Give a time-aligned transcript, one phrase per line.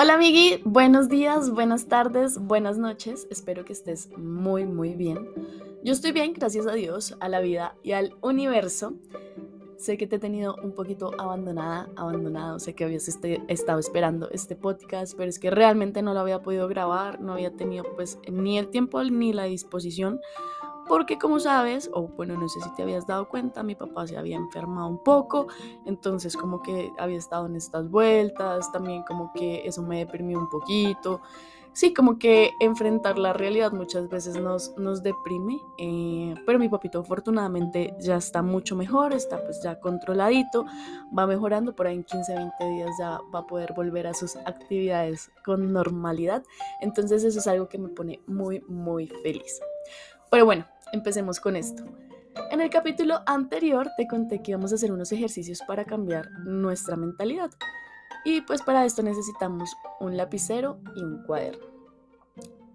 [0.00, 3.26] Hola amigui, buenos días, buenas tardes, buenas noches.
[3.32, 5.28] Espero que estés muy muy bien.
[5.82, 8.94] Yo estoy bien, gracias a Dios, a la vida y al universo.
[9.76, 12.60] Sé que te he tenido un poquito abandonada, abandonado.
[12.60, 16.42] Sé que habías este, estado esperando este podcast, pero es que realmente no lo había
[16.42, 20.20] podido grabar, no había tenido pues ni el tiempo ni la disposición
[20.88, 24.16] porque como sabes, o bueno, no sé si te habías dado cuenta, mi papá se
[24.16, 25.48] había enfermado un poco,
[25.84, 30.48] entonces como que había estado en estas vueltas, también como que eso me deprimió un
[30.48, 31.20] poquito.
[31.78, 36.98] Sí, como que enfrentar la realidad muchas veces nos, nos deprime, eh, pero mi papito
[36.98, 40.64] afortunadamente ya está mucho mejor, está pues ya controladito,
[41.16, 44.34] va mejorando, por ahí en 15, 20 días ya va a poder volver a sus
[44.38, 46.42] actividades con normalidad,
[46.80, 49.60] entonces eso es algo que me pone muy, muy feliz.
[50.30, 51.84] Pero bueno, empecemos con esto.
[52.50, 56.96] En el capítulo anterior te conté que íbamos a hacer unos ejercicios para cambiar nuestra
[56.96, 57.50] mentalidad.
[58.24, 61.66] Y pues para esto necesitamos un lapicero y un cuaderno.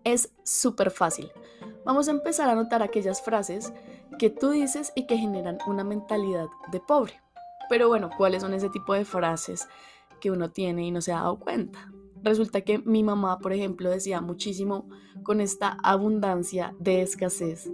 [0.04, 1.32] Es súper fácil.
[1.86, 3.74] Vamos a empezar a anotar aquellas frases
[4.18, 7.22] que tú dices y que generan una mentalidad de pobre.
[7.70, 9.68] Pero bueno, ¿cuáles son ese tipo de frases
[10.20, 11.92] que uno tiene y no se ha dado cuenta?
[12.24, 14.90] Resulta que mi mamá, por ejemplo, decía muchísimo
[15.24, 17.70] con esta abundancia de escasez.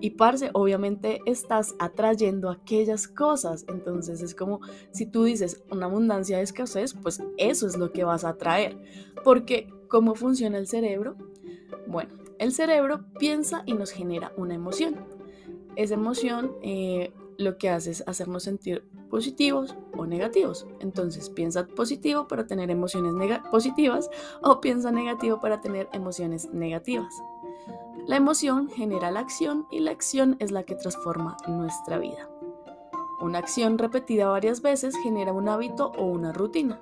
[0.00, 3.64] Y parce, obviamente estás atrayendo aquellas cosas.
[3.68, 8.04] Entonces es como si tú dices una abundancia de escasez, pues eso es lo que
[8.04, 8.76] vas a atraer.
[9.24, 11.16] Porque, ¿cómo funciona el cerebro?
[11.86, 14.96] Bueno, el cerebro piensa y nos genera una emoción.
[15.76, 20.66] Esa emoción eh, lo que hace es hacernos sentir positivos o negativos.
[20.80, 23.14] Entonces piensa positivo para tener emociones
[23.50, 24.10] positivas
[24.42, 27.14] o piensa negativo para tener emociones negativas.
[28.06, 32.28] La emoción genera la acción y la acción es la que transforma nuestra vida.
[33.20, 36.80] Una acción repetida varias veces genera un hábito o una rutina.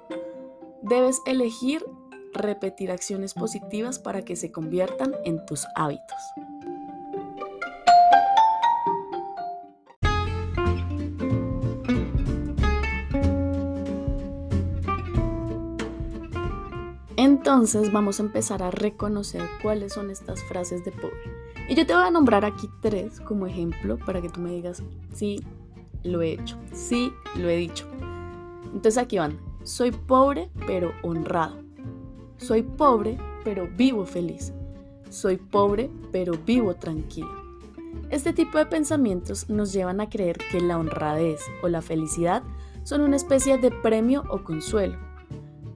[0.82, 1.84] Debes elegir
[2.32, 6.17] repetir acciones positivas para que se conviertan en tus hábitos.
[17.60, 21.31] Entonces vamos a empezar a reconocer cuáles son estas frases de pobre.
[21.69, 24.82] Y yo te voy a nombrar aquí tres como ejemplo para que tú me digas,
[25.12, 25.44] sí,
[26.03, 27.87] lo he hecho, sí, lo he dicho.
[28.65, 31.59] Entonces aquí van, soy pobre pero honrado.
[32.38, 34.54] Soy pobre pero vivo feliz.
[35.10, 37.28] Soy pobre pero vivo tranquilo.
[38.09, 42.43] Este tipo de pensamientos nos llevan a creer que la honradez o la felicidad
[42.84, 45.10] son una especie de premio o consuelo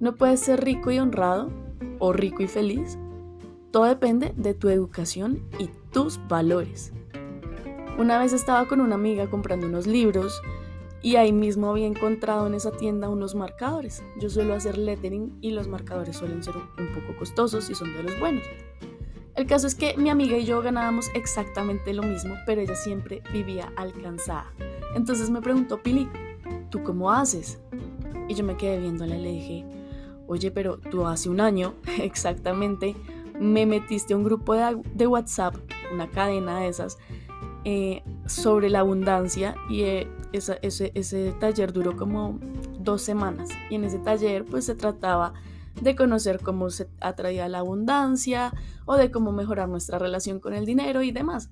[0.04, 1.50] no puedes ser rico y honrado
[1.98, 2.98] o rico y feliz.
[3.70, 6.92] Todo depende de tu educación y tus valores.
[7.98, 10.40] Una vez estaba con una amiga comprando unos libros
[11.02, 14.02] y ahí mismo había encontrado en esa tienda unos marcadores.
[14.18, 18.02] Yo suelo hacer lettering y los marcadores suelen ser un poco costosos y son de
[18.02, 18.44] los buenos.
[19.34, 23.22] El caso es que mi amiga y yo ganábamos exactamente lo mismo, pero ella siempre
[23.32, 24.52] vivía alcanzada.
[24.94, 26.08] Entonces me preguntó, Pili,
[26.70, 27.60] ¿tú cómo haces?
[28.28, 29.64] Y yo me quedé viéndola y le dije,
[30.26, 32.96] oye, pero tú hace un año exactamente
[33.38, 35.56] me metiste a un grupo de, WhatsApp,
[35.92, 36.98] una cadena de esas,
[37.64, 40.58] eh, sobre la abundancia y eh, ese,
[40.94, 42.38] ese taller duró como
[42.78, 43.48] dos semanas.
[43.70, 45.34] Y en ese taller pues se trataba
[45.80, 48.52] de conocer cómo se atraía la abundancia
[48.84, 51.48] o de cómo mejorar nuestra relación con el dinero y demás.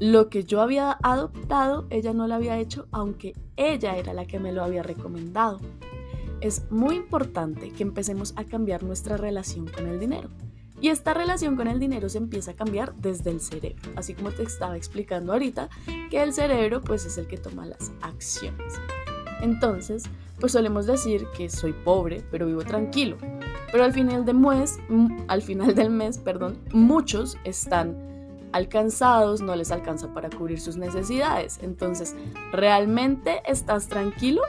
[0.00, 4.38] Lo que yo había adoptado, ella no lo había hecho, aunque ella era la que
[4.38, 5.60] me lo había recomendado
[6.40, 10.28] es muy importante que empecemos a cambiar nuestra relación con el dinero.
[10.80, 14.30] Y esta relación con el dinero se empieza a cambiar desde el cerebro, así como
[14.30, 15.68] te estaba explicando ahorita,
[16.08, 18.74] que el cerebro pues es el que toma las acciones.
[19.40, 20.04] Entonces,
[20.38, 23.16] pues solemos decir que soy pobre, pero vivo tranquilo.
[23.72, 24.78] Pero al final del mes,
[25.26, 27.96] al final del mes, perdón, muchos están
[28.52, 31.58] alcanzados, no les alcanza para cubrir sus necesidades.
[31.62, 32.14] Entonces,
[32.52, 34.42] ¿realmente estás tranquilo?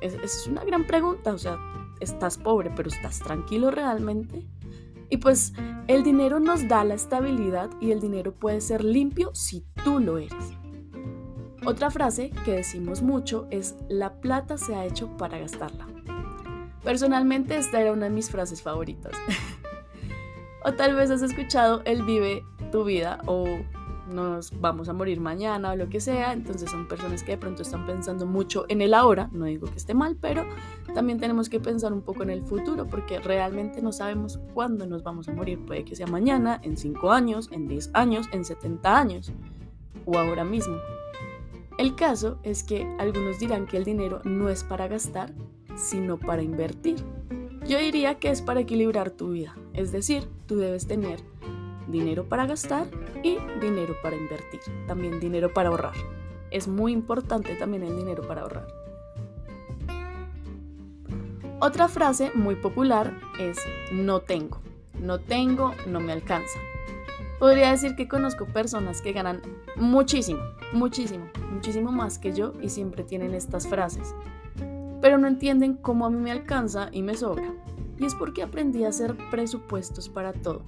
[0.00, 1.58] Esa es una gran pregunta, o sea,
[2.00, 4.46] estás pobre, pero estás tranquilo realmente.
[5.08, 5.52] Y pues
[5.86, 10.18] el dinero nos da la estabilidad y el dinero puede ser limpio si tú lo
[10.18, 10.52] eres.
[11.64, 15.86] Otra frase que decimos mucho es la plata se ha hecho para gastarla.
[16.84, 19.12] Personalmente esta era una de mis frases favoritas.
[20.64, 23.46] o tal vez has escuchado el vive tu vida o
[24.08, 27.62] nos vamos a morir mañana o lo que sea, entonces son personas que de pronto
[27.62, 30.44] están pensando mucho en el ahora, no digo que esté mal, pero
[30.94, 35.02] también tenemos que pensar un poco en el futuro porque realmente no sabemos cuándo nos
[35.02, 38.96] vamos a morir, puede que sea mañana, en 5 años, en 10 años, en 70
[38.96, 39.32] años
[40.04, 40.76] o ahora mismo.
[41.78, 45.34] El caso es que algunos dirán que el dinero no es para gastar,
[45.76, 46.96] sino para invertir.
[47.66, 51.20] Yo diría que es para equilibrar tu vida, es decir, tú debes tener
[51.86, 52.86] dinero para gastar
[53.22, 55.94] y dinero para invertir, también dinero para ahorrar.
[56.50, 58.66] Es muy importante también el dinero para ahorrar.
[61.58, 63.58] Otra frase muy popular es
[63.90, 64.60] no tengo.
[65.00, 66.58] No tengo, no me alcanza.
[67.38, 69.42] Podría decir que conozco personas que ganan
[69.76, 70.40] muchísimo,
[70.72, 74.14] muchísimo, muchísimo más que yo y siempre tienen estas frases.
[75.00, 77.52] Pero no entienden cómo a mí me alcanza y me sobra.
[77.98, 80.62] Y es porque aprendí a hacer presupuestos para todo.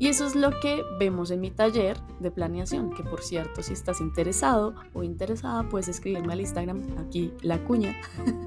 [0.00, 3.74] Y eso es lo que vemos en mi taller de planeación, que por cierto, si
[3.74, 7.94] estás interesado o interesada, puedes escribirme al Instagram, aquí la cuña.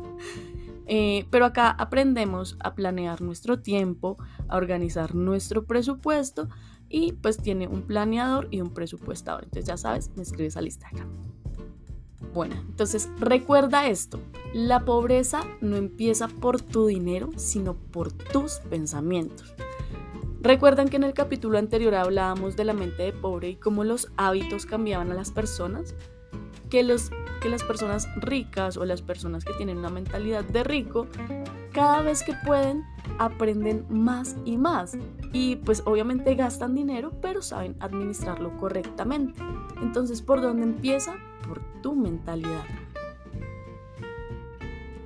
[0.85, 4.17] Eh, pero acá aprendemos a planear nuestro tiempo,
[4.49, 6.49] a organizar nuestro presupuesto
[6.89, 9.45] y pues tiene un planeador y un presupuestador.
[9.45, 11.07] Entonces ya sabes, me escribes al Instagram.
[12.33, 14.19] Bueno, entonces recuerda esto,
[14.53, 19.55] la pobreza no empieza por tu dinero, sino por tus pensamientos.
[20.43, 24.11] ¿Recuerdan que en el capítulo anterior hablábamos de la mente de pobre y cómo los
[24.17, 25.95] hábitos cambiaban a las personas?
[26.69, 27.11] Que, los,
[27.41, 31.07] que las personas ricas o las personas que tienen una mentalidad de rico,
[31.71, 32.83] cada vez que pueden,
[33.19, 34.97] aprenden más y más.
[35.31, 39.41] Y pues obviamente gastan dinero, pero saben administrarlo correctamente.
[39.81, 41.15] Entonces, ¿por dónde empieza?
[41.47, 42.65] Por tu mentalidad.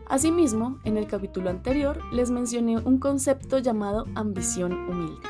[0.09, 5.21] Asimismo, en el capítulo anterior les mencioné un concepto llamado ambición humilde.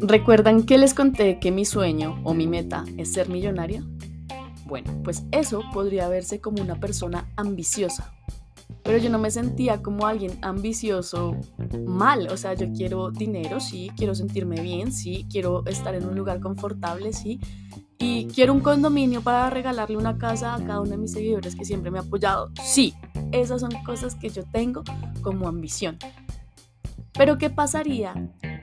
[0.00, 3.84] ¿Recuerdan que les conté que mi sueño o mi meta es ser millonaria?
[4.70, 8.14] Bueno, pues eso podría verse como una persona ambiciosa.
[8.84, 11.36] Pero yo no me sentía como alguien ambicioso
[11.86, 12.28] mal.
[12.30, 16.38] O sea, yo quiero dinero, sí, quiero sentirme bien, sí, quiero estar en un lugar
[16.38, 17.40] confortable, sí.
[17.98, 21.64] Y quiero un condominio para regalarle una casa a cada uno de mis seguidores que
[21.64, 22.52] siempre me ha apoyado.
[22.62, 22.94] Sí,
[23.32, 24.84] esas son cosas que yo tengo
[25.20, 25.98] como ambición.
[27.12, 28.14] Pero ¿qué pasaría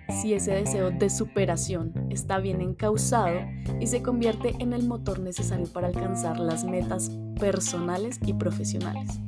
[0.09, 3.39] si ese deseo de superación está bien encausado
[3.79, 9.19] y se convierte en el motor necesario para alcanzar las metas personales y profesionales.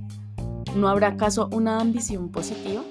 [0.76, 2.84] ¿No habrá acaso una ambición positiva?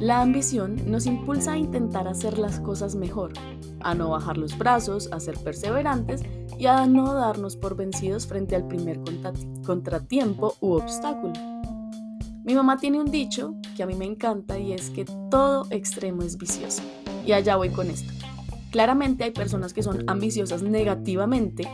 [0.00, 3.32] La ambición nos impulsa a intentar hacer las cosas mejor,
[3.80, 6.22] a no bajar los brazos, a ser perseverantes
[6.58, 8.98] y a no darnos por vencidos frente al primer
[9.64, 11.51] contratiempo u obstáculo.
[12.44, 16.22] Mi mamá tiene un dicho que a mí me encanta y es que todo extremo
[16.22, 16.82] es vicioso.
[17.24, 18.12] Y allá voy con esto.
[18.72, 21.68] Claramente hay personas que son ambiciosas negativamente,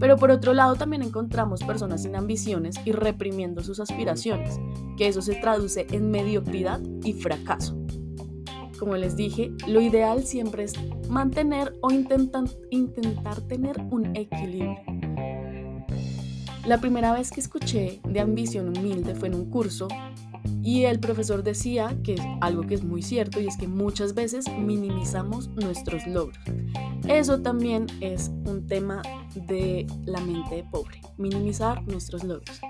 [0.00, 4.58] pero por otro lado también encontramos personas sin ambiciones y reprimiendo sus aspiraciones,
[4.96, 7.76] que eso se traduce en mediocridad y fracaso.
[8.80, 10.72] Como les dije, lo ideal siempre es
[11.08, 14.76] mantener o intentar, intentar tener un equilibrio.
[16.70, 19.88] La primera vez que escuché de ambición humilde fue en un curso
[20.62, 24.14] y el profesor decía que es algo que es muy cierto y es que muchas
[24.14, 26.38] veces minimizamos nuestros logros.
[27.08, 29.02] Eso también es un tema
[29.34, 32.60] de la mente pobre, minimizar nuestros logros.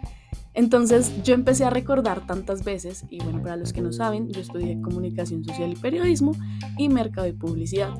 [0.54, 4.40] Entonces yo empecé a recordar tantas veces, y bueno, para los que no saben, yo
[4.40, 6.32] estudié comunicación social y periodismo
[6.78, 7.92] y mercado y publicidad.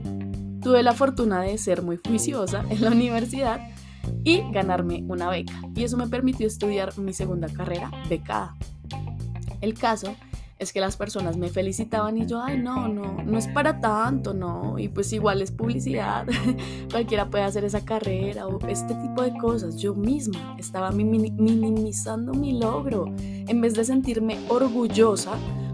[0.63, 3.61] Tuve la fortuna de ser muy juiciosa en la universidad
[4.25, 5.61] y ganarme una beca.
[5.75, 8.57] Y eso me permitió estudiar mi segunda carrera becada.
[9.61, 10.15] El caso
[10.61, 14.35] es que las personas me felicitaban y yo, ay, no, no, no es para tanto,
[14.35, 16.27] no, y pues igual es publicidad,
[16.91, 19.77] cualquiera puede hacer esa carrera o este tipo de cosas.
[19.77, 25.33] Yo misma estaba minimizando mi logro en vez de sentirme orgullosa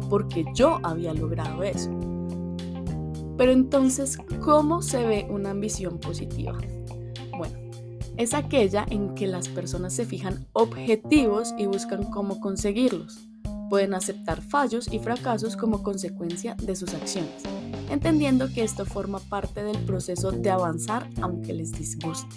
[0.08, 1.90] porque yo había logrado eso.
[3.36, 6.56] Pero entonces, ¿cómo se ve una ambición positiva?
[8.16, 13.18] Es aquella en que las personas se fijan objetivos y buscan cómo conseguirlos.
[13.68, 17.42] Pueden aceptar fallos y fracasos como consecuencia de sus acciones,
[17.90, 22.36] entendiendo que esto forma parte del proceso de avanzar aunque les disguste.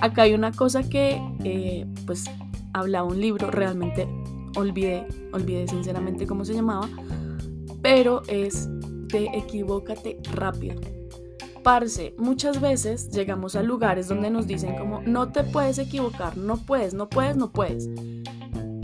[0.00, 2.24] Acá hay una cosa que eh, pues
[2.72, 4.08] hablaba un libro, realmente
[4.56, 6.88] olvidé, olvidé sinceramente cómo se llamaba,
[7.82, 8.66] pero es
[9.08, 10.80] de equivócate rápido
[11.66, 16.58] Parce, muchas veces llegamos a lugares donde nos dicen como no te puedes equivocar, no
[16.58, 17.90] puedes, no puedes, no puedes.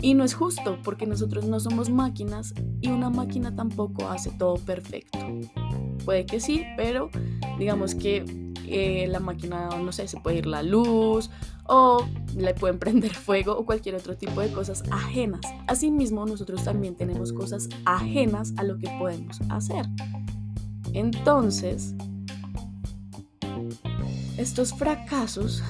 [0.01, 4.55] Y no es justo porque nosotros no somos máquinas y una máquina tampoco hace todo
[4.55, 5.17] perfecto.
[6.03, 7.09] Puede que sí, pero
[7.57, 8.25] digamos que
[8.67, 11.29] eh, la máquina, no sé, se puede ir la luz
[11.63, 15.45] o le pueden prender fuego o cualquier otro tipo de cosas ajenas.
[15.67, 19.85] Asimismo, nosotros también tenemos cosas ajenas a lo que podemos hacer.
[20.91, 21.95] Entonces,
[24.37, 25.63] estos fracasos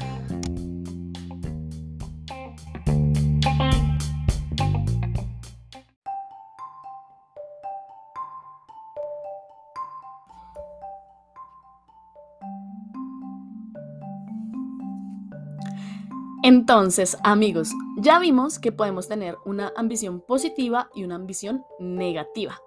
[16.45, 22.59] Entonces, amigos, ya vimos que podemos tener una ambición positiva y una ambición negativa.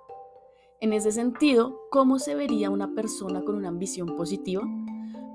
[0.81, 4.63] En ese sentido, ¿cómo se vería una persona con una ambición positiva?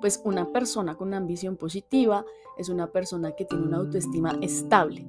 [0.01, 2.25] Pues una persona con una ambición positiva
[2.57, 5.07] es una persona que tiene una autoestima estable,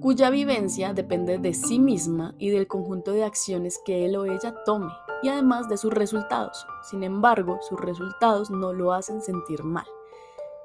[0.00, 4.54] cuya vivencia depende de sí misma y del conjunto de acciones que él o ella
[4.66, 6.66] tome, y además de sus resultados.
[6.82, 9.86] Sin embargo, sus resultados no lo hacen sentir mal.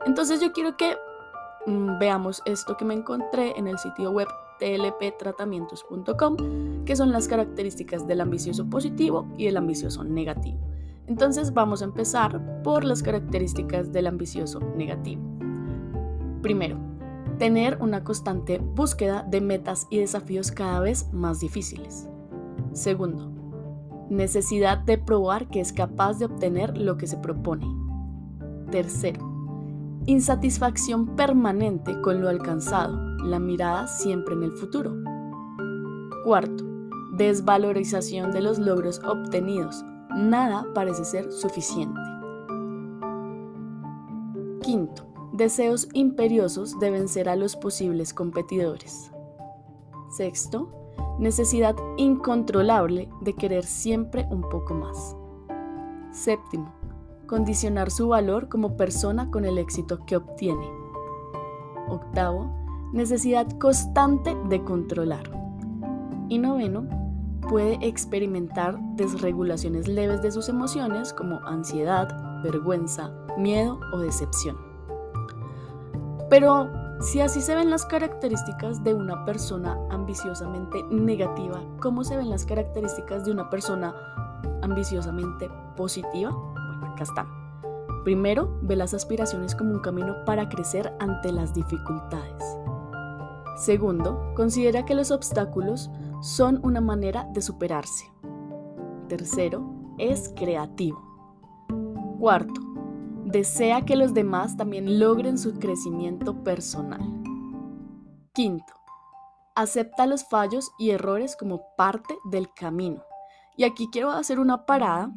[0.05, 0.97] Entonces yo quiero que
[1.67, 4.29] Mm, veamos esto que me encontré en el sitio web
[4.59, 10.66] tlptratamientos.com, que son las características del ambicioso positivo y el ambicioso negativo.
[11.07, 15.21] Entonces vamos a empezar por las características del ambicioso negativo.
[16.41, 16.77] Primero,
[17.37, 22.07] tener una constante búsqueda de metas y desafíos cada vez más difíciles.
[22.73, 23.31] Segundo,
[24.09, 27.65] necesidad de probar que es capaz de obtener lo que se propone.
[28.69, 29.37] Tercero,
[30.07, 34.95] Insatisfacción permanente con lo alcanzado, la mirada siempre en el futuro.
[36.23, 36.63] Cuarto,
[37.17, 39.83] desvalorización de los logros obtenidos.
[40.15, 41.99] Nada parece ser suficiente.
[44.61, 49.11] Quinto, deseos imperiosos deben ser a los posibles competidores.
[50.09, 50.69] Sexto,
[51.19, 55.15] necesidad incontrolable de querer siempre un poco más.
[56.11, 56.73] Séptimo,
[57.27, 60.67] condicionar su valor como persona con el éxito que obtiene.
[61.87, 62.49] Octavo,
[62.93, 65.29] necesidad constante de controlar.
[66.29, 66.87] Y noveno,
[67.49, 72.07] puede experimentar desregulaciones leves de sus emociones como ansiedad,
[72.43, 74.57] vergüenza, miedo o decepción.
[76.29, 82.29] Pero si así se ven las características de una persona ambiciosamente negativa, ¿cómo se ven
[82.29, 83.93] las características de una persona
[84.61, 86.31] ambiciosamente positiva?
[86.93, 87.27] acá están.
[88.03, 92.43] Primero, ve las aspiraciones como un camino para crecer ante las dificultades.
[93.57, 95.89] Segundo, considera que los obstáculos
[96.21, 98.11] son una manera de superarse.
[99.07, 101.01] Tercero, es creativo.
[102.19, 102.61] Cuarto,
[103.25, 107.01] desea que los demás también logren su crecimiento personal.
[108.33, 108.73] Quinto,
[109.55, 113.03] acepta los fallos y errores como parte del camino.
[113.55, 115.11] Y aquí quiero hacer una parada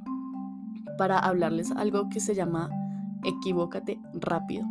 [0.97, 2.71] para hablarles algo que se llama
[3.25, 4.67] equivócate rápido.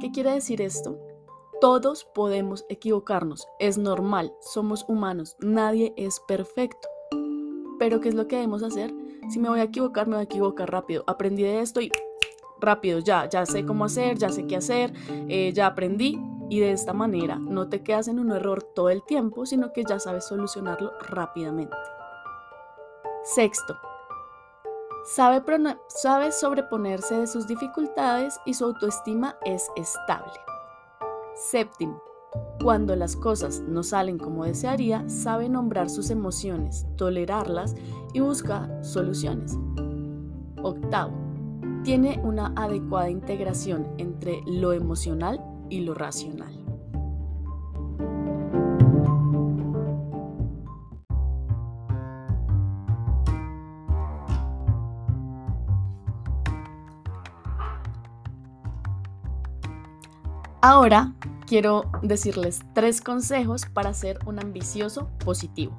[0.00, 0.98] ¿Qué quiere decir esto?
[1.60, 6.88] Todos podemos equivocarnos, es normal, somos humanos, nadie es perfecto.
[7.78, 8.92] Pero ¿qué es lo que debemos hacer?
[9.30, 11.04] Si me voy a equivocar, me voy a equivocar rápido.
[11.06, 11.90] Aprendí de esto y
[12.60, 14.92] rápido, ya, ya sé cómo hacer, ya sé qué hacer,
[15.28, 16.20] eh, ya aprendí.
[16.50, 19.82] Y de esta manera no te quedas en un error todo el tiempo, sino que
[19.84, 21.74] ya sabes solucionarlo rápidamente.
[23.22, 23.74] Sexto,
[25.04, 25.42] Sabe,
[25.88, 30.32] sabe sobreponerse de sus dificultades y su autoestima es estable.
[31.34, 32.00] Séptimo,
[32.62, 37.74] cuando las cosas no salen como desearía, sabe nombrar sus emociones, tolerarlas
[38.12, 39.58] y busca soluciones.
[40.62, 41.12] Octavo,
[41.82, 46.63] tiene una adecuada integración entre lo emocional y lo racional.
[60.66, 61.12] Ahora
[61.46, 65.76] quiero decirles tres consejos para ser un ambicioso positivo.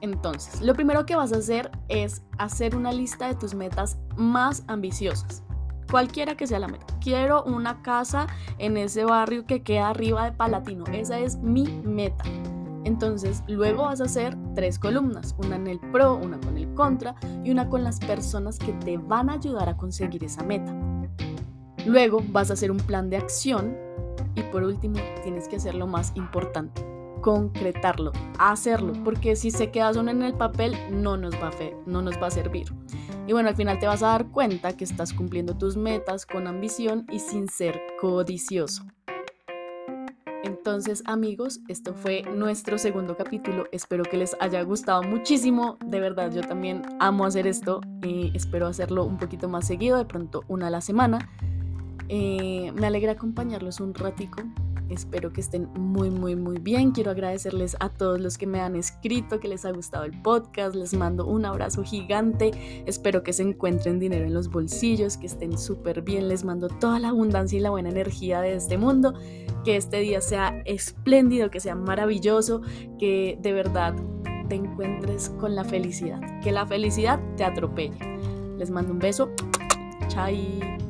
[0.00, 4.64] Entonces, lo primero que vas a hacer es hacer una lista de tus metas más
[4.66, 5.44] ambiciosas.
[5.88, 6.84] Cualquiera que sea la meta.
[7.00, 8.26] Quiero una casa
[8.58, 10.84] en ese barrio que queda arriba de Palatino.
[10.92, 12.24] Esa es mi meta.
[12.82, 17.14] Entonces, luego vas a hacer tres columnas, una en el pro, una con el contra
[17.44, 20.74] y una con las personas que te van a ayudar a conseguir esa meta.
[21.86, 23.86] Luego vas a hacer un plan de acción
[24.38, 26.84] y por último, tienes que hacer lo más importante,
[27.20, 31.52] concretarlo, hacerlo, porque si se queda solo en el papel no nos va a,
[31.86, 32.72] no nos va a servir.
[33.26, 36.46] Y bueno, al final te vas a dar cuenta que estás cumpliendo tus metas con
[36.46, 38.84] ambición y sin ser codicioso.
[40.44, 43.66] Entonces amigos, esto fue nuestro segundo capítulo.
[43.72, 45.76] Espero que les haya gustado muchísimo.
[45.84, 50.04] De verdad, yo también amo hacer esto y espero hacerlo un poquito más seguido, de
[50.04, 51.28] pronto una a la semana.
[52.08, 54.42] Eh, me alegra acompañarlos un ratico
[54.88, 56.92] Espero que estén muy, muy, muy bien.
[56.92, 60.74] Quiero agradecerles a todos los que me han escrito, que les ha gustado el podcast.
[60.74, 62.82] Les mando un abrazo gigante.
[62.86, 66.28] Espero que se encuentren dinero en los bolsillos, que estén súper bien.
[66.28, 69.12] Les mando toda la abundancia y la buena energía de este mundo.
[69.62, 72.62] Que este día sea espléndido, que sea maravilloso,
[72.98, 73.94] que de verdad
[74.48, 76.20] te encuentres con la felicidad.
[76.40, 77.98] Que la felicidad te atropelle.
[78.56, 79.28] Les mando un beso.
[80.08, 80.87] Chai.